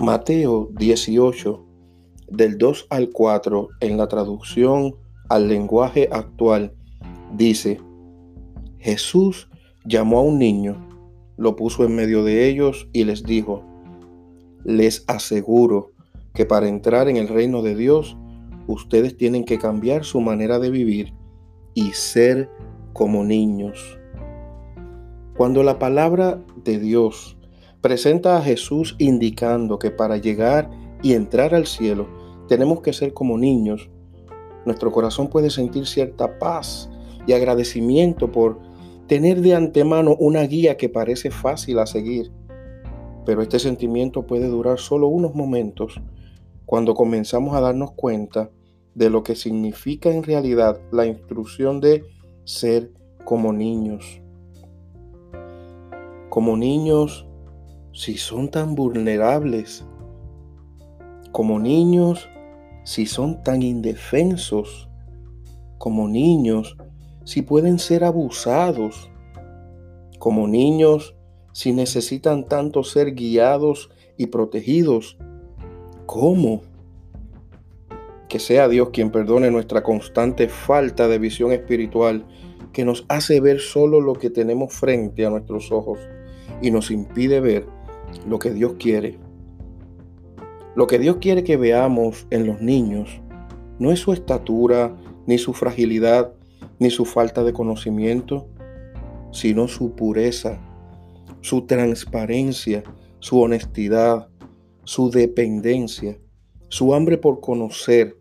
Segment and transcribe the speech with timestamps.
[0.00, 1.66] Mateo 18,
[2.28, 4.94] del 2 al 4, en la traducción
[5.28, 6.72] al lenguaje actual,
[7.36, 7.82] dice,
[8.78, 9.50] Jesús
[9.84, 10.88] llamó a un niño,
[11.36, 13.62] lo puso en medio de ellos y les dijo,
[14.64, 15.92] les aseguro
[16.32, 18.16] que para entrar en el reino de Dios,
[18.68, 21.12] ustedes tienen que cambiar su manera de vivir
[21.74, 22.48] y ser
[22.94, 23.98] como niños.
[25.36, 27.36] Cuando la palabra de Dios
[27.80, 30.70] presenta a Jesús indicando que para llegar
[31.02, 32.06] y entrar al cielo
[32.48, 33.88] tenemos que ser como niños,
[34.66, 36.90] nuestro corazón puede sentir cierta paz
[37.26, 38.58] y agradecimiento por
[39.06, 42.30] tener de antemano una guía que parece fácil a seguir.
[43.24, 46.00] Pero este sentimiento puede durar solo unos momentos
[46.66, 48.50] cuando comenzamos a darnos cuenta
[48.94, 52.04] de lo que significa en realidad la instrucción de
[52.44, 52.92] ser
[53.24, 54.20] como niños.
[56.28, 57.26] Como niños
[58.00, 59.84] si son tan vulnerables,
[61.32, 62.30] como niños,
[62.82, 64.88] si son tan indefensos,
[65.76, 66.78] como niños,
[67.24, 69.10] si pueden ser abusados,
[70.18, 71.14] como niños,
[71.52, 75.18] si necesitan tanto ser guiados y protegidos,
[76.06, 76.62] ¿cómo?
[78.30, 82.24] Que sea Dios quien perdone nuestra constante falta de visión espiritual
[82.72, 85.98] que nos hace ver solo lo que tenemos frente a nuestros ojos
[86.62, 87.66] y nos impide ver
[88.26, 89.18] lo que Dios quiere.
[90.76, 93.20] Lo que Dios quiere que veamos en los niños
[93.78, 94.94] no es su estatura,
[95.26, 96.32] ni su fragilidad,
[96.78, 98.46] ni su falta de conocimiento,
[99.32, 100.60] sino su pureza,
[101.40, 102.82] su transparencia,
[103.20, 104.28] su honestidad,
[104.84, 106.18] su dependencia,
[106.68, 108.16] su hambre por conocer,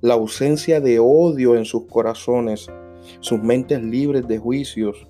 [0.00, 2.66] la ausencia de odio en sus corazones,
[3.20, 5.06] sus mentes libres de juicios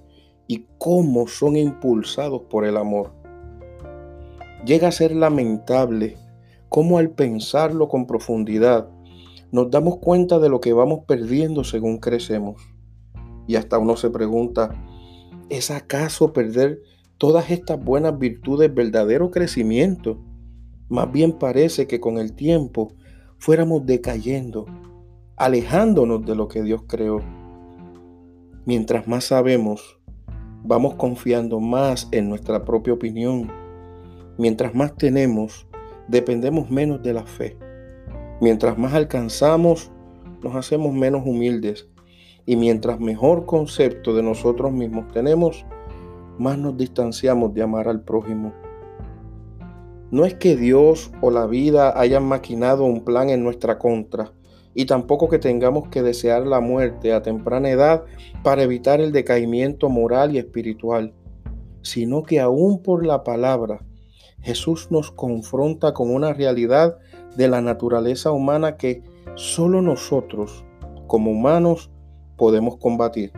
[0.46, 3.12] y cómo son impulsados por el amor.
[4.64, 6.16] Llega a ser lamentable
[6.70, 8.88] cómo al pensarlo con profundidad
[9.52, 12.62] nos damos cuenta de lo que vamos perdiendo según crecemos.
[13.46, 14.70] Y hasta uno se pregunta,
[15.50, 16.80] ¿es acaso perder
[17.18, 20.18] todas estas buenas virtudes verdadero crecimiento?
[20.88, 22.94] Más bien parece que con el tiempo
[23.36, 24.64] fuéramos decayendo,
[25.36, 27.20] alejándonos de lo que Dios creó.
[28.64, 30.00] Mientras más sabemos,
[30.62, 33.63] vamos confiando más en nuestra propia opinión
[34.36, 35.68] Mientras más tenemos,
[36.08, 37.56] dependemos menos de la fe.
[38.40, 39.92] Mientras más alcanzamos,
[40.42, 41.88] nos hacemos menos humildes.
[42.46, 45.64] Y mientras mejor concepto de nosotros mismos tenemos,
[46.38, 48.52] más nos distanciamos de amar al prójimo.
[50.10, 54.32] No es que Dios o la vida hayan maquinado un plan en nuestra contra,
[54.74, 58.04] y tampoco que tengamos que desear la muerte a temprana edad
[58.42, 61.14] para evitar el decaimiento moral y espiritual,
[61.82, 63.80] sino que aún por la palabra
[64.44, 66.98] Jesús nos confronta con una realidad
[67.34, 69.02] de la naturaleza humana que
[69.36, 70.64] solo nosotros,
[71.06, 71.90] como humanos,
[72.36, 73.32] podemos combatir.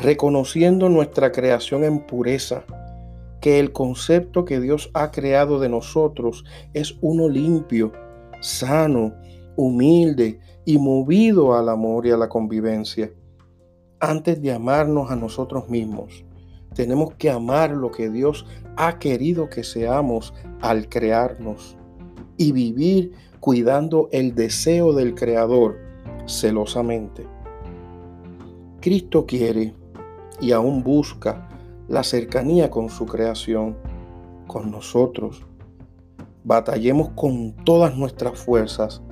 [0.00, 2.64] Reconociendo nuestra creación en pureza,
[3.42, 7.92] que el concepto que Dios ha creado de nosotros es uno limpio,
[8.40, 9.12] sano,
[9.56, 13.10] humilde y movido al amor y a la convivencia.
[14.00, 16.24] Antes de amarnos a nosotros mismos,
[16.78, 18.46] tenemos que amar lo que Dios
[18.76, 21.76] ha querido que seamos al crearnos
[22.36, 25.76] y vivir cuidando el deseo del Creador
[26.26, 27.26] celosamente.
[28.80, 29.74] Cristo quiere
[30.40, 31.48] y aún busca
[31.88, 33.76] la cercanía con su creación,
[34.46, 35.44] con nosotros.
[36.44, 39.02] Batallemos con todas nuestras fuerzas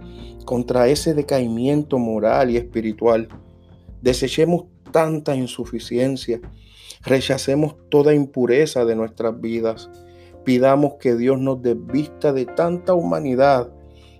[0.44, 3.26] contra ese decaimiento moral y espiritual.
[4.02, 6.40] Desechemos tanta insuficiencia
[7.06, 9.88] Rechacemos toda impureza de nuestras vidas.
[10.44, 13.70] Pidamos que Dios nos desvista de tanta humanidad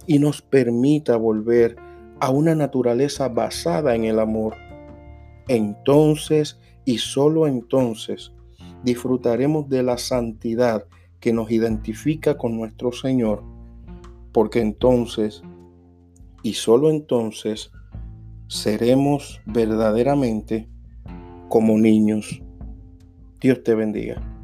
[0.06, 1.76] y nos permita volver
[2.20, 4.54] a una naturaleza basada en el amor.
[5.48, 8.32] Entonces y solo entonces
[8.84, 10.84] disfrutaremos de la santidad
[11.18, 13.42] que nos identifica con nuestro Señor,
[14.32, 15.42] porque entonces
[16.44, 17.72] y solo entonces
[18.46, 20.68] seremos verdaderamente
[21.48, 22.40] como niños.
[23.40, 24.35] Dios te bendiga.